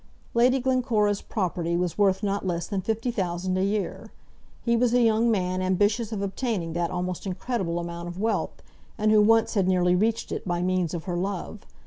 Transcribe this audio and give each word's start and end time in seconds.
Lady 0.33 0.59
Glencora's 0.59 1.21
property 1.21 1.77
was 1.77 1.95
worth 1.95 2.23
not 2.23 2.43
less 2.43 2.65
than 2.65 2.81
fifty 2.81 3.11
thousand 3.11 3.55
a 3.55 3.63
year. 3.63 4.11
He 4.65 4.75
was 4.75 4.95
a 4.95 5.01
young 5.03 5.29
man 5.29 5.61
ambitious 5.61 6.11
of 6.11 6.23
obtaining 6.23 6.73
that 6.73 6.89
almost 6.89 7.27
incredible 7.27 7.77
amount 7.77 8.07
of 8.07 8.19
wealth, 8.19 8.63
and 8.97 9.11
who 9.11 9.21
once 9.21 9.53
had 9.53 9.67
nearly 9.67 9.93
reached 9.93 10.31
it, 10.31 10.43
by 10.43 10.63
means 10.63 10.95
of 10.95 11.03
her 11.03 11.17
love. 11.17 11.67